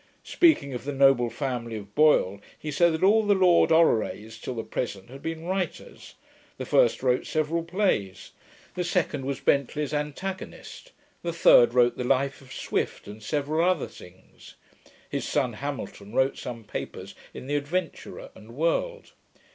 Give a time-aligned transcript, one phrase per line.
[0.23, 4.55] Speaking of the noble family of Boyle, he said, that all the Lord Orrerys, till
[4.55, 6.15] the present, had been writers.
[6.57, 8.31] The first wrote several plays;
[8.73, 10.91] the second was Bentley's antagonist;
[11.21, 14.55] the third wrote the Life of Swift, and several other things;
[15.07, 19.11] his son Hamilton wrote some papers in the Adventurer and World.